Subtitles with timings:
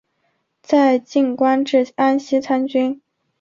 [0.63, 2.99] 在晋官至安西参军。